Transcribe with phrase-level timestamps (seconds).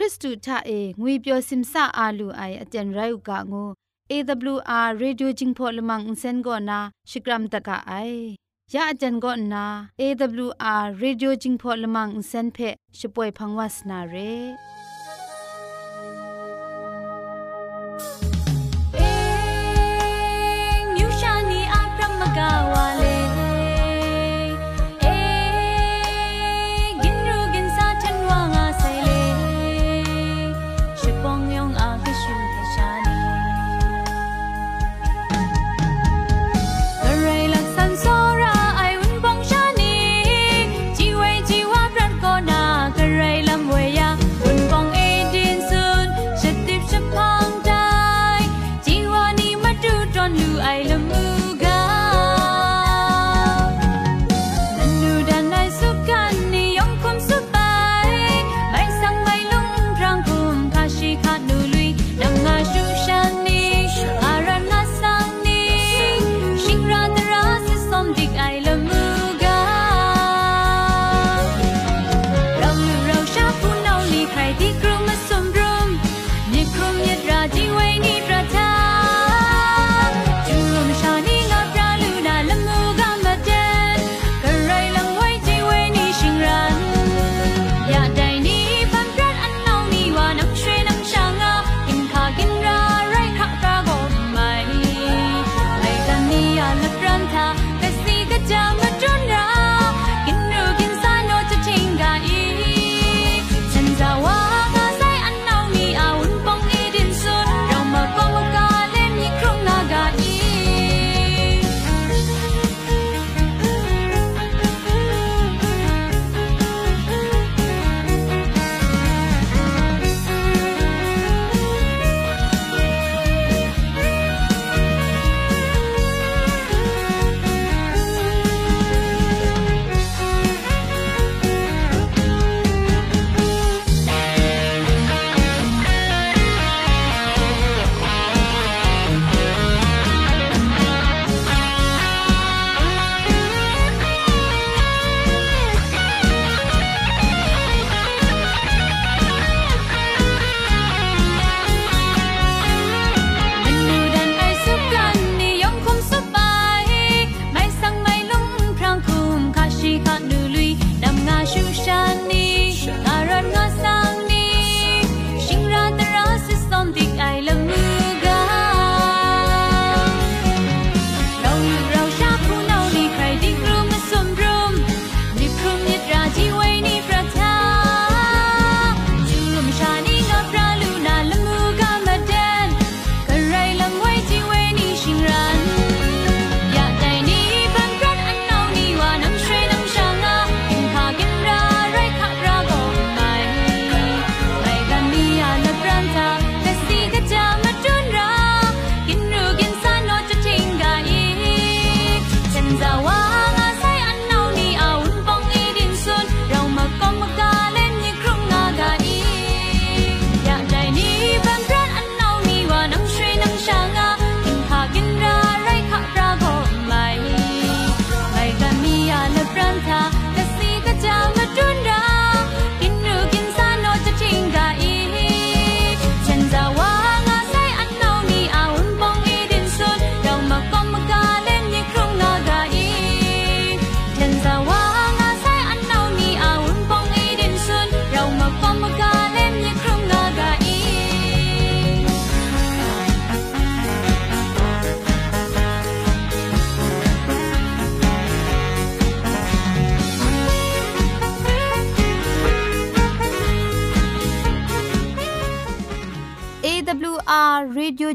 [0.00, 3.64] ริสตูทาเองวยเปียวซิมซาอาลูไออาจารย์ไรอุกะงู
[4.12, 6.78] AWR Radio Jingpho Lamang Insen go na
[7.10, 8.36] Shikram taka ai
[8.74, 9.62] ya ajan go na
[9.98, 14.54] AWR Radio Jingpho Lamang Insen phe shpoe phangwas na re
[68.33, 68.70] AWR Radio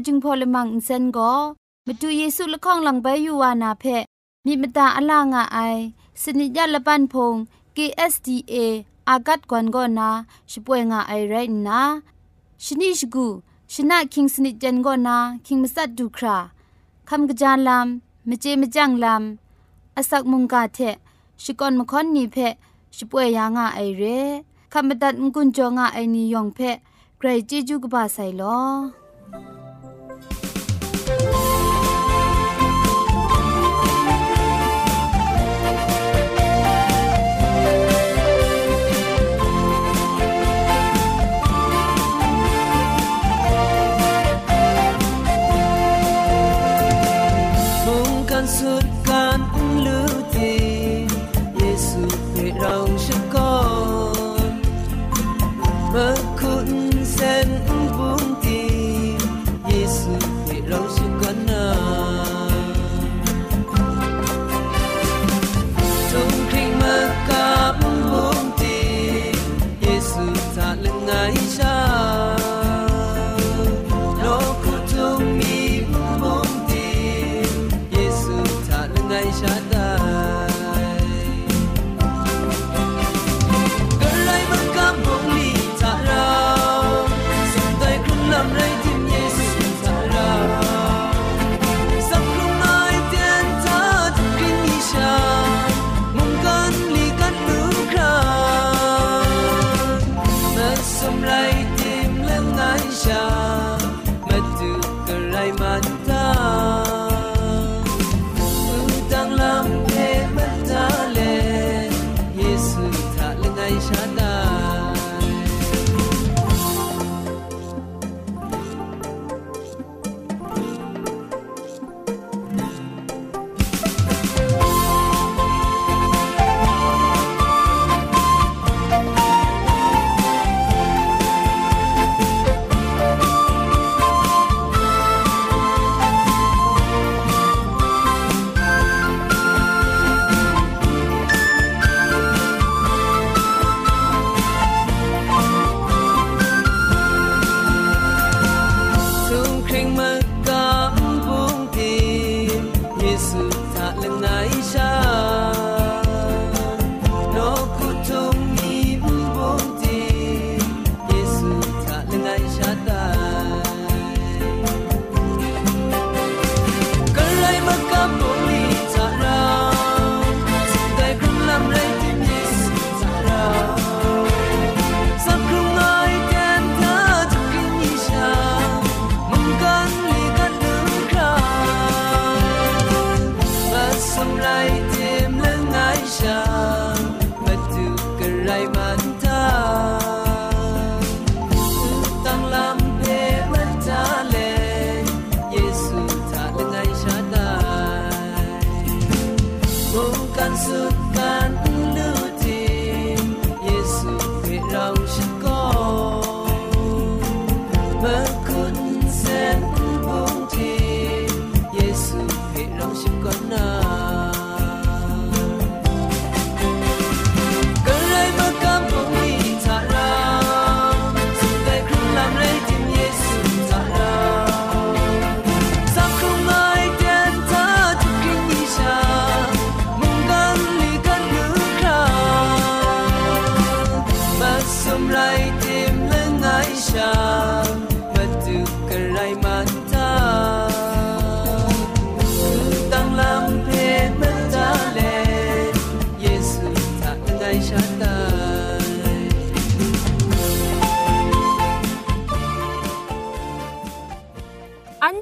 [0.05, 1.31] จึงพอลมังอินเซนก็
[1.85, 3.85] มาดูเยซูละข้องหลังใบยูวานาเพ
[4.45, 5.59] มีมตาอลางอไอ
[6.21, 7.35] สนิยาละปันพง
[7.75, 8.55] KSDA
[9.09, 10.09] อากัดกวนกอนา
[10.51, 11.35] ช่วยงาไอไร
[11.67, 11.81] นะ
[12.63, 13.27] ชนิชกู
[13.73, 16.37] ชนะคิงสนิจันกอนาคิงมัสัดดูครา
[17.09, 20.79] คำกระจายลำมเจมจังลำอาศักมุงกาเท
[21.43, 22.37] ชิกอนมคอนนีเพ
[22.97, 24.03] ช่วยยางาไอเร
[24.73, 26.59] คำบัดงกุนจงาไอนิยองเพ
[27.17, 28.57] ใครจีจูกบาไซลอ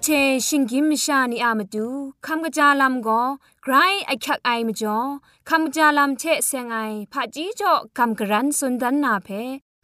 [0.08, 0.12] เช
[0.48, 1.88] ชิงกิมชานีอามาดู
[2.26, 3.22] คำกระจาลำก็
[3.64, 3.74] ไกร
[4.08, 4.98] ไอคักไอมาจ่อ
[5.50, 6.78] คำกระจาลำเชเซงไอ
[7.12, 9.30] ผาจีจ่อคำกระรันสุนดันนาเพ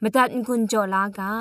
[0.01, 1.33] มาตัดกุญจ่อลากา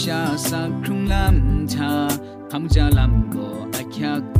[0.00, 1.92] ชาสักครุงลำชา
[2.50, 4.22] คำจาลำก็อาคัก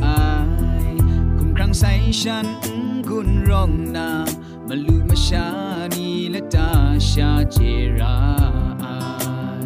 [1.79, 2.47] ใส่ฉัน
[3.09, 4.09] กุณร้องนา
[4.67, 5.47] มาลูมาชา
[5.95, 6.71] นีและตา
[7.09, 7.57] ชาเจ
[7.99, 8.17] รา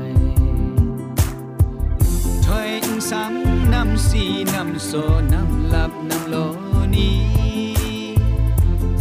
[0.10, 0.14] ย
[2.46, 2.72] ถอย
[3.10, 3.34] สัง
[3.74, 4.92] นำสีนำโซ
[5.34, 6.36] นำหลับนำโล
[6.96, 7.12] นี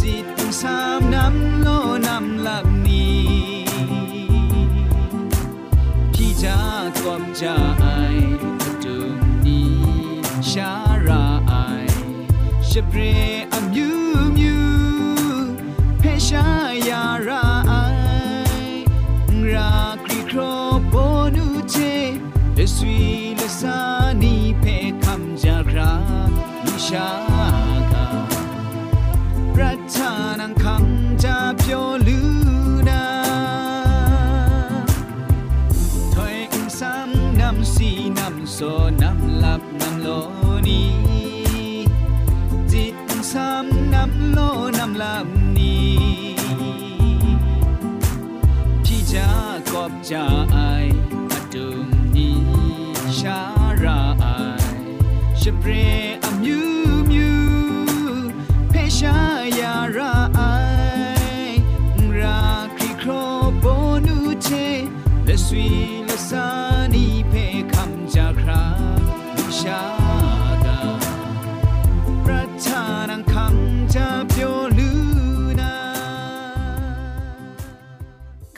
[0.01, 1.69] จิตอิงสามนำโล
[2.09, 3.23] นำหลับนี้
[6.13, 6.57] พี่จะ
[7.01, 7.57] กวามจา
[12.75, 13.01] ชเปร
[13.53, 13.89] อมยู
[14.39, 14.63] มิว
[15.99, 16.47] เพชา
[16.89, 17.73] ยาราไอ
[19.53, 19.73] รา
[20.05, 20.39] ครีโคร
[20.91, 20.95] โบ
[21.37, 21.77] นูเจ
[22.55, 23.01] เลสวี
[23.37, 23.79] เลสา
[24.23, 24.65] นีเพ
[25.05, 25.93] คำจาครา
[26.65, 27.24] มิชา
[50.15, 50.59] จากอ
[51.31, 51.43] บ
[53.25, 54.27] จาไอ
[56.23, 56.75] อดุม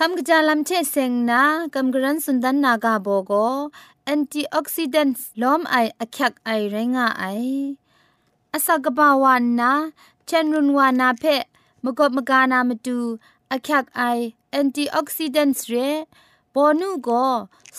[0.01, 1.43] คำกระจายลำเชเซงนะ
[1.75, 3.33] กำกรันสุนดันนากาโบโก
[4.05, 7.25] แอนตี้ออกซิเดนต์ล้อมไออักยักไอไรงาไอ
[8.53, 9.73] อาศักบาวันนะ
[10.27, 11.25] เชนรุนวานาเพ
[11.85, 12.99] มกบมกานามาดู
[13.51, 14.03] อักยักไอ
[14.51, 15.75] แอนตี้ออกซิเดนต์เร
[16.55, 17.09] บอนูโก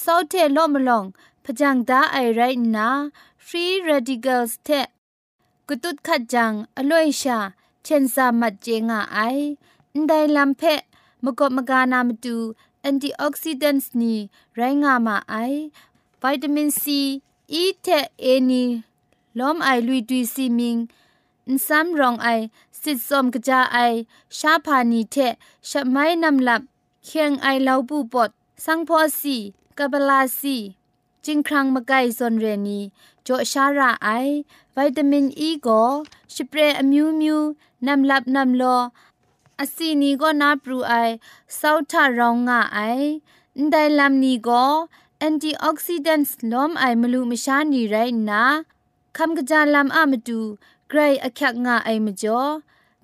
[0.03, 1.05] ซาวเทลอมลอง
[1.43, 2.41] พจังดาไอไร
[2.75, 2.89] นะ
[3.45, 4.69] ฟรีเรดิเคิลส์เท
[5.67, 7.39] กุตุดขัดจังอลอยชา
[7.83, 9.19] เชนซามัดเจงาไอ
[11.23, 12.37] มกบมกานามดู
[12.81, 14.17] แอนตี้ออกซิเดนต์นี่
[14.55, 15.35] ไรงามาไอ
[16.21, 17.01] วิตามินซี
[17.53, 17.87] อีเท
[18.19, 18.63] เอนี
[19.37, 20.77] ล้อมไอลุยดุยซีมิง
[21.47, 22.27] อินซัมรองไอ
[22.81, 23.77] สิทซอมกะจาไอ
[24.37, 25.15] ชาพานีเท
[25.69, 26.61] ชะไม้นำลับ
[27.05, 28.29] เคียงไอเลาบูปด
[28.65, 29.37] ซังพอซี
[29.77, 30.57] กะบลาซี
[31.25, 32.79] จิงครังมะไกซอนเรนี
[33.25, 34.09] จอชาราไอ
[34.75, 35.83] วิตามินอีก็
[36.33, 37.39] สเปรย์อมิวมิว
[37.87, 38.77] นำลับนำลอ
[39.62, 41.14] အစီနီကိုနာပရူအိုင်
[41.60, 43.08] စောက်ထရောင်းငါအိုင်
[43.56, 44.72] အန်ဒိုင်လမ်နီကို
[45.20, 48.44] အန်တီအောက်ဆီဒန့်စ်လောမ်အိုင်မလူမရှာနီရိုင်နာ
[49.16, 50.40] คำกะจาลามอะมาดู
[50.88, 52.42] ไกรอะคักงาไอมจ่อ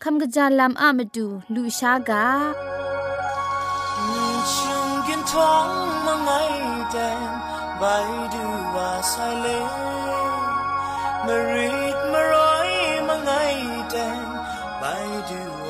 [0.02, 2.26] คำกะจาลามอะมาดูลูชากา
[4.54, 5.66] ฉันกินท้อง
[6.06, 6.30] มาไง
[6.92, 7.28] แดง
[7.78, 7.82] ใบ
[8.34, 8.44] ดู
[8.75, 9.46] ว่าใส่เล
[11.26, 12.70] มารีดมาร้อย
[13.08, 13.30] มาไง
[13.90, 14.26] แดง
[14.78, 14.84] ใบ
[15.30, 15.62] ดู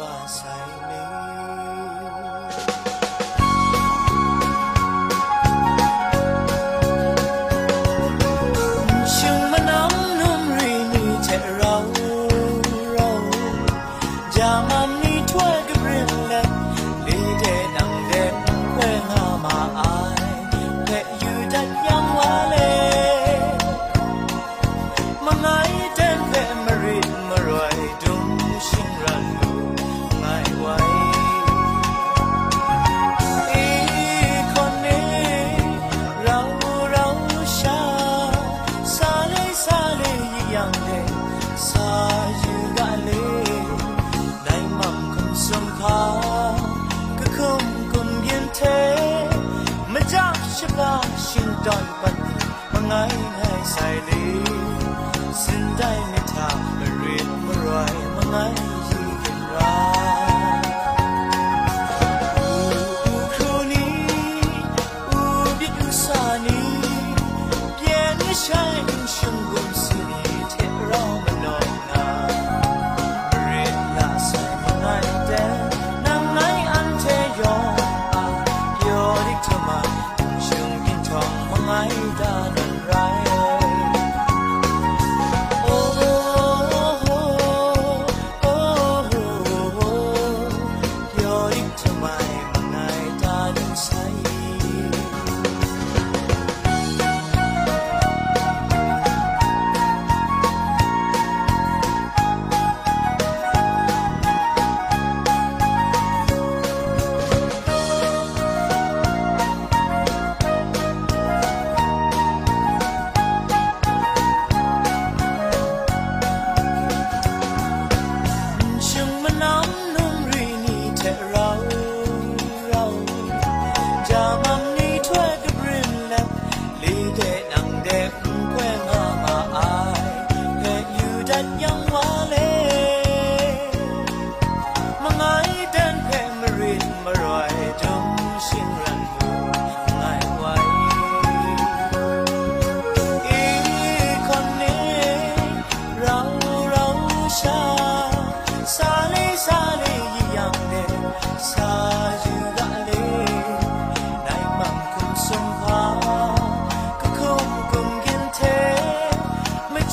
[51.34, 52.16] าชิงดอนปัน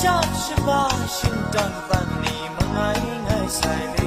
[0.01, 4.00] George Washington van die mga ingay sa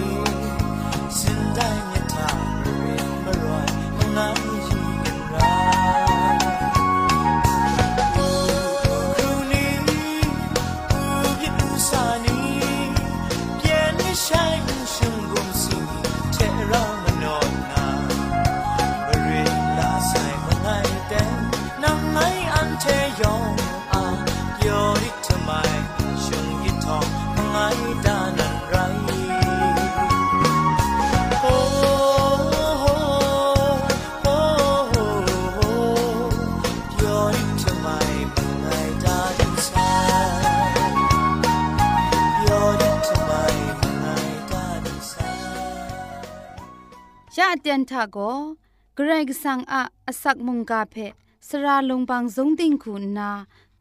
[47.60, 48.18] เตียนทาโก
[48.94, 50.96] เกรกสังอะอสักมุงกาเพ
[51.48, 53.30] สระลงบางสงติงคุณนา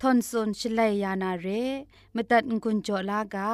[0.02, 1.48] ทอนซนชลัยยานาเร
[2.16, 3.54] มตัดกุญจลากา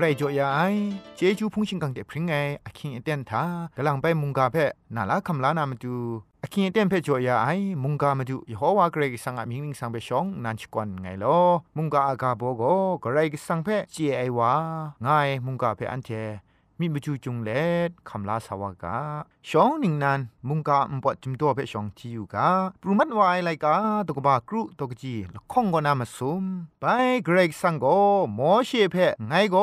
[0.00, 0.60] ไรจ่อยาไอ
[1.16, 2.32] เจจูพุงชิงกังเดพริงไง
[2.64, 3.42] อคิงเอเตนทา
[3.76, 4.56] กำลังไปมุงกาเพ
[4.94, 5.94] นาลาคำลานามาดู
[6.42, 7.48] อคิงเอเตนเพจ่อยาไอ
[7.82, 11.38] มุงกามาดูยโฮวาเกรกสังอามิงมิงสังเปชองนันชกวนไงลอ
[11.76, 12.62] มุงกาอากาโบโก
[13.02, 14.50] กรกสังเพเจไอวา
[15.02, 15.08] ไง
[15.46, 16.10] มุงกาเพอันเท
[16.80, 17.50] มิมจูจุงเล
[17.88, 18.98] ดคำลาสาวกา
[19.48, 22.48] ชองหนิงนันมุงกาอุปจุมตัวเพชองที่อยู่กา
[22.80, 23.74] ปรุมัดวายไลกา
[24.06, 26.44] ตกบากรุตกจีละข้องก็นามาซุม
[26.80, 26.84] ไป
[27.24, 27.86] เกรกสังโก
[28.34, 28.96] โมเชเพ
[29.28, 29.56] ไงโก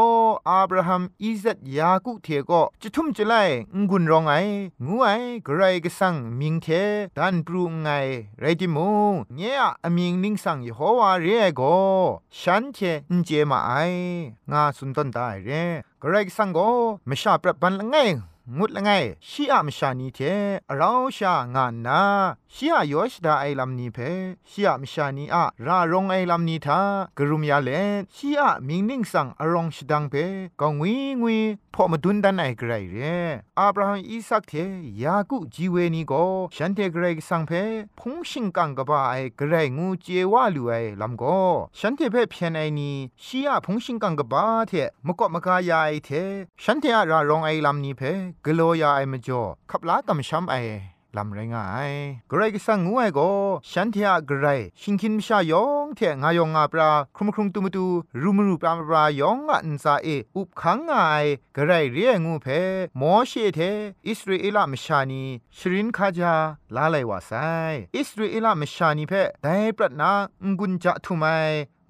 [0.50, 2.52] อับราฮัมอิซัดยากุเทโก
[2.82, 3.34] จะทุ่มจะไล
[3.90, 4.34] งุนรองไอ
[4.86, 5.10] งูไอ
[5.44, 6.68] เกรกสังมิงเท
[7.18, 7.90] ดันปรุงไง
[8.40, 8.90] ไรติมู
[9.36, 11.62] เนี่ยอมิงนิงสังยโฮวาเรโก
[12.40, 12.78] ฉันเท
[13.12, 13.72] นเจมาไอ
[14.52, 15.52] งาสุนตันได้เร
[16.02, 16.60] กรกสังโก
[17.08, 17.98] ไม่ชาปรับบันละไง
[18.56, 18.92] งุดละไง
[19.30, 20.20] ชีอะมชานีเท
[20.76, 22.02] เราชางานนา
[22.54, 23.98] ชีอะยอชดาไอลัมนีเพ
[24.50, 26.82] ชีอะมชานีอะรารงไอลัมนีทา
[27.18, 27.70] กรุมยาเล
[28.16, 30.16] ชีอะมิงนิ่งสังอรองชดังเพ
[30.62, 31.38] กองวีงวี
[31.74, 32.98] พอมาดุนดันไอไกรเร
[33.60, 34.54] อับราฮัมอีสักเท
[35.04, 36.14] ยากุจีเวนีโก
[36.56, 37.52] ฉันเทไกรสังเพ
[38.00, 41.24] พงชิงกังกบาไอไกรงูเจวาลูไอลัมโก
[41.80, 42.92] ฉันเทเพเพียนไอนี
[43.24, 44.72] ชีอะพงชิงกังกบาเท
[45.06, 46.10] มกอมกายาไอเท
[46.64, 48.02] ฉันเทอะรารองไอลัมนีเพ
[48.46, 50.56] กโลยาไอมจ่อขับลากำช้ำไอ
[51.18, 51.92] ลำไรงาย
[52.32, 53.30] กรกสังงวยก็
[53.72, 54.48] ฉันเทียกรไร
[54.82, 57.86] ชิงคินมชายองเทงายองอาปราครุมครุมตุมตู
[58.22, 61.26] รูมรูปรามปรายองอันซาเออุบขังงาย
[61.58, 62.48] กรายเรียงูเพ
[63.00, 63.60] มอเชเท
[64.08, 65.24] อิสราเอลมชานี
[65.58, 66.36] ชรินคาจา
[66.76, 67.32] ลาไลวาไซ
[67.98, 69.48] อิสราเอลมชานีเพได
[69.78, 70.14] ปรนา
[70.48, 71.26] งกุญจะทุไม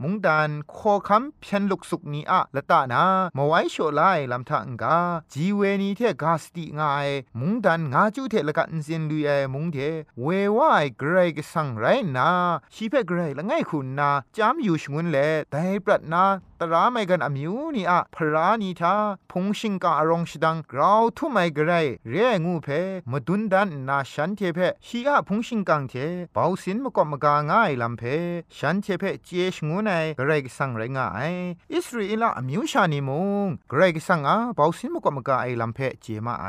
[0.03, 3.03] มุงดานโคคำเพียนลุกสุกนี้อะละตานา
[3.37, 4.97] มาไว้โชไลลำทางกา
[5.33, 7.07] จีเวนีเทกาสติงาย
[7.39, 9.77] มุงดานงาจูเทละกันเซนลุยมุงเท
[10.21, 11.85] เววายเกรกสังไร
[12.17, 12.29] นา
[12.73, 15.18] ชีเพเกรละไงคุณนาจามอยู่ชงุนเล
[15.50, 16.22] แต่ปรัดนา
[16.61, 18.95] ตราไม่กันอมิวนี่อะพรานีทา
[19.31, 21.73] พงชิงกาอรองชดังกราวทุไม่กระไร
[22.09, 22.67] เรียงูเพ
[23.11, 25.93] มดุนดันนาฉันเทเพชีอะพงชิงกังเท
[26.33, 28.03] เบาสินมกอมกาง่ายลำเพ
[28.57, 31.33] ฉันเทเพเจชงูไนกระไรกสังไรง่าย
[31.73, 33.09] อิสราเอลอมิวชานิม
[33.45, 36.47] งกระไรกสังอาเบาสินมกอมกาไอลำเพเจมาไอ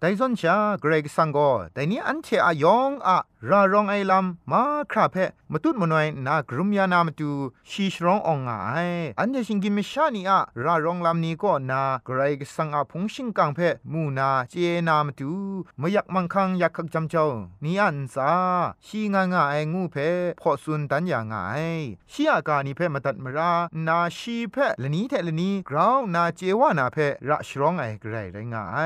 [0.00, 5.16] ไดซอนชากระไรกสังก็แต่นี้อันเทอายองอะรารองไอลำมาคราเพ
[5.52, 7.30] มตุดมนวยนากรุมยานามตู
[7.70, 8.52] ชีชรององไอ
[9.20, 13.60] อันเชิงกิมชานีอะรารองลำนี้ก็นากรกสังอาพงชิงกังเพ
[13.92, 14.54] มูนาเจ
[14.88, 15.30] นามตู
[15.78, 17.26] ไม่อยักมังคังอยักขักจำเจ้า
[17.64, 18.32] นี่อันซา
[18.86, 19.96] ชีงางาไองูเพ
[20.40, 21.52] พอสุนตันยางไอ
[22.12, 23.52] ชีอากานีเพมตัดมรา
[23.86, 26.96] นาชีเพละนี้แทละนี้กราวนาเจวานาเพ
[27.28, 28.78] ระชรองไอไกรไรงาไอ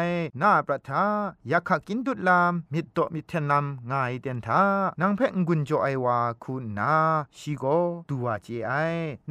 [0.42, 1.04] นาประทา
[1.48, 4.62] อยักขักกินดุดลามมิดโตมิเทนลามงายเตียนทา
[5.00, 6.92] นางเพงกุนโจไอวาคุณนา
[7.38, 7.64] ชีโก
[8.08, 8.72] ตัวเจไอ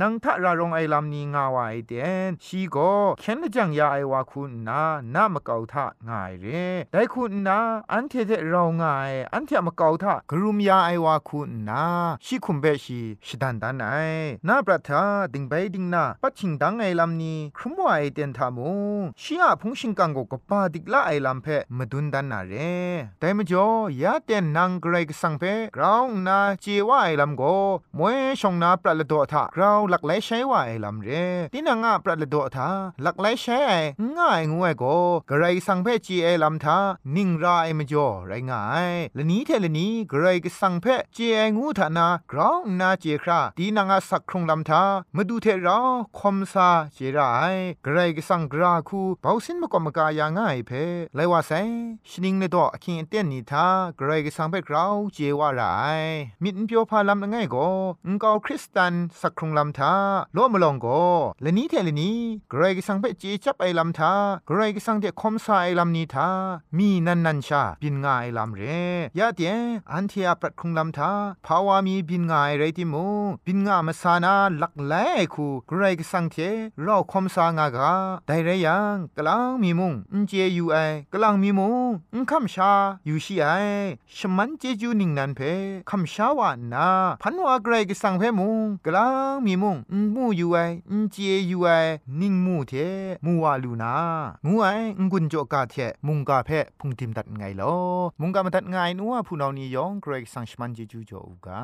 [0.02, 1.94] นางทะรารองไอลำนีงาวาไอเด
[2.28, 2.78] นชีโก
[3.20, 4.82] เคนละจังยาไอวาคุณนา
[5.14, 6.46] นามะเกาทะง่ายเร
[6.92, 7.60] ได้คุณนา
[7.92, 11.84] อันเทเทเราง่าย อันเทมะเกาทะกรุมยาไอวาคุณนา
[12.26, 13.88] ชีคุมเบชีชิดันดันไอ
[14.48, 15.02] นาปรัทา
[15.34, 18.72] ดิงไปดิงนาปัจฉิงดังไอลำนี้ครุมวาไอเดนทามุ
[19.22, 21.48] ชีอาพงชิงกังโกกปาดิกละไอลำเพ
[21.78, 22.54] มดุนดันนาเร
[23.20, 23.68] แต่มจ่อ
[24.02, 25.44] ยาเตนนางเกรกสังเพ
[25.76, 27.44] กราวนาเจวาไอลำโก
[27.98, 31.12] มวยชงนาปรัลโดทากราวหลักไหลใช้วาไอลำเร
[31.54, 32.70] ตินางะปรัลโดทา
[33.02, 33.62] หลักไหลใช้
[34.18, 34.84] ง่ายงวยโก
[35.30, 36.78] กระไรสังเพจีไอลำทา
[37.16, 44.84] นิ่งราไอมจ่อไรง่ายละนี้เทละนี้กระไรก็สังเพจีไองูทานากราวนาเจคราตีนางะสักครงลำทา
[45.16, 45.80] มาดูเทรา
[46.20, 47.44] คมซาเจราไอ
[47.86, 50.72] กระไรก็สังกราคูเบาสินมกอมกายาง่ายเพ
[51.16, 51.52] ไลว่าไซ
[52.10, 55.64] ชนิงเลดออคิงเตียนนีทากระไรก็สังเพกราวเจว่าไร
[56.44, 57.58] มิดเปียวพาลำง่ายโก
[58.08, 59.94] งกาคริสตันสักครงลำทา
[60.34, 60.88] โลมลองโก
[61.42, 62.18] และนี้เทเลนี้
[62.50, 64.14] เกรก็สังเพจีจับไอลำทา
[64.48, 66.30] เกรก็สังเดคอมซาไอลำนี้ทา
[66.78, 68.62] มีนันนันชาบินงาไอลำเร
[69.18, 69.54] ยาเดีย
[69.92, 71.12] อันเทียปรัดคงลำทา
[71.46, 73.06] ภาวามีบินงาไอไรติมู
[73.46, 74.94] บินงามาสานาลักแหล
[75.34, 76.36] คูเกรก็สังเท
[76.82, 77.94] เราคอมซางากา
[78.26, 80.78] ไดเรยังกลางมีมุงอุนเจยูไอ
[81.14, 82.72] กลางมีมุงอุนคำชา
[83.06, 83.48] อยู่ชีไอ
[84.18, 85.40] ชมันเจจูนิงนันเพ
[85.90, 86.88] คำชาวานา
[87.22, 89.78] พันวาเกรก็สังเพมุงกลางมีมุง
[90.16, 90.58] มูอยู่ไอ
[91.12, 91.18] เจ
[91.48, 91.68] อยู่ไอ
[92.22, 92.74] นิ่งมูเท
[93.26, 93.94] มูวาลูนา
[94.46, 94.68] งูไอ
[95.12, 95.76] งุนจอกาเท
[96.08, 97.76] มุงกาเพพุงติมตัดไงลอ
[98.22, 101.62] มุงกามาตัดไงนัวผู้นานียองเกรกสังชมันเจจูจ่ออูกา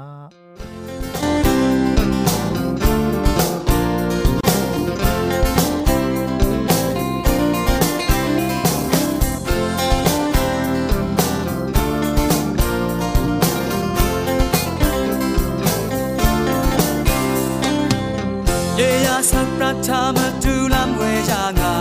[19.61, 21.77] สักประชามาดูลำเวจางา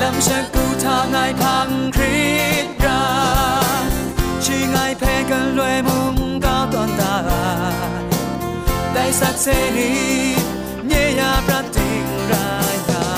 [0.00, 2.18] ลำเชักกูทางไงพังคริ
[2.66, 3.04] ตรา
[4.44, 7.16] ชีไงเพกันรวยมุงก้าวตอนตา
[8.94, 9.46] ได้สักเส
[9.76, 9.92] รี
[10.86, 13.08] เนียประติงรายกา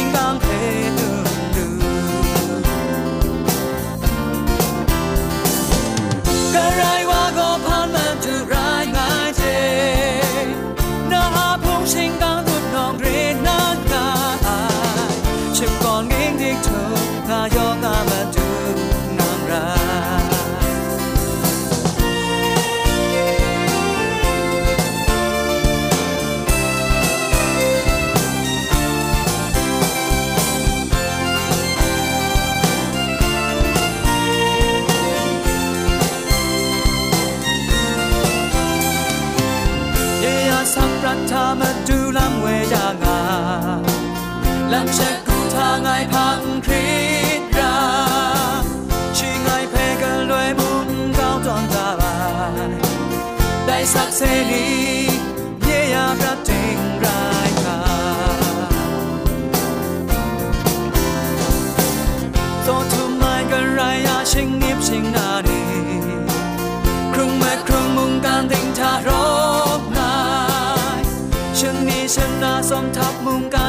[72.70, 73.67] สมทับมุงกา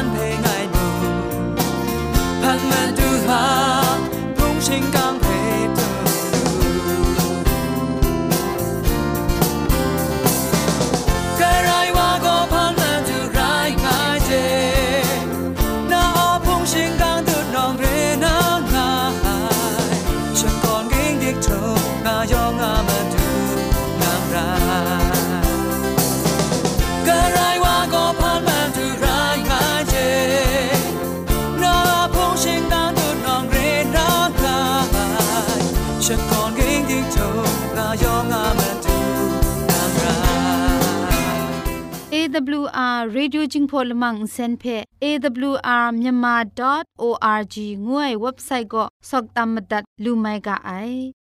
[42.40, 47.54] AWR Radio Jingpho Lamang Senphe AWR Myanmar.org
[47.88, 50.70] งวยเว็บไซต์ก็สกตามมดัดลูไมกะไอ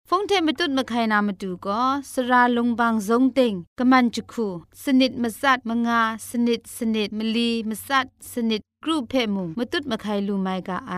[0.08, 4.48] ฟงเทมตุดมะไคนามาดูก็สราลงบางซงเติงกะมันจุคู
[4.82, 10.94] สนิดมสัดมงาสนิดสนิดมลีมสัดสนิดกรุเพมุงมตุดมะไคลูไมกะไอ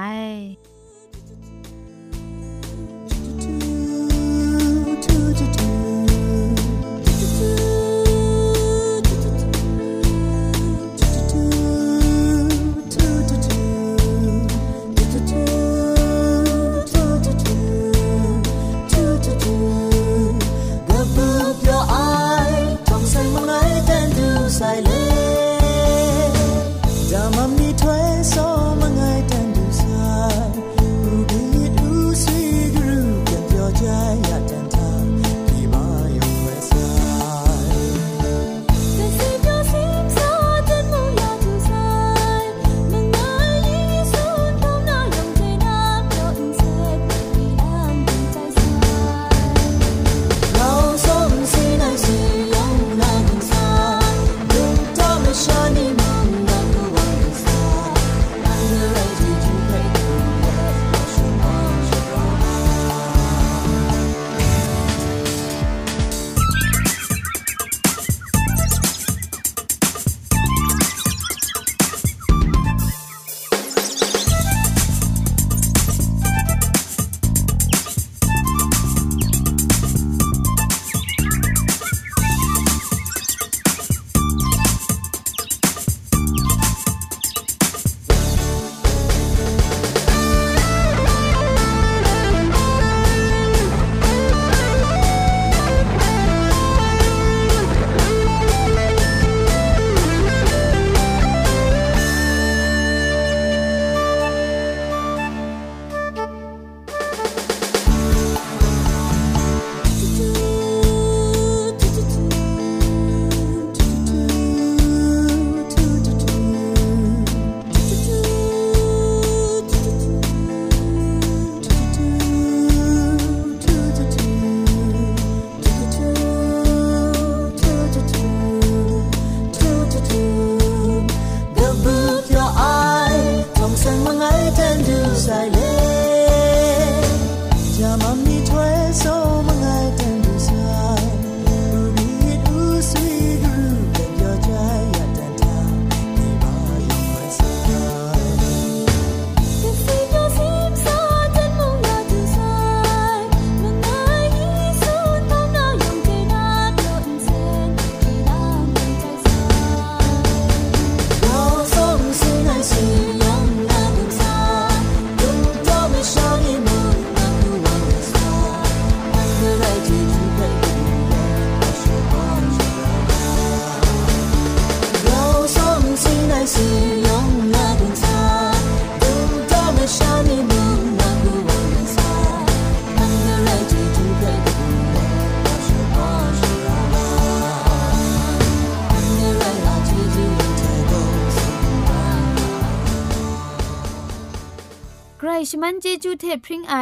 [195.72, 196.76] วันเจจูเทพริงไอ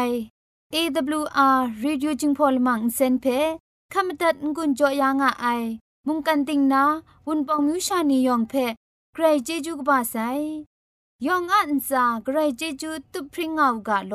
[0.75, 3.27] AWR Radio จึงพอลมังเซนเพ
[3.93, 5.63] ขมตัดงุนจอยางอ้าย
[6.07, 6.85] มุงกันติงนา
[7.27, 8.55] วุนปองมิวชานียองเพ
[9.15, 10.17] ใครเจจูกบาไซ
[11.27, 14.15] ยองอันซาใครเจจูตุพริงเอากาโล